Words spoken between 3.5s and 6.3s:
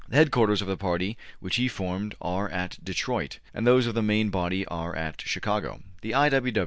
and those of the main body are at Chicago. The I.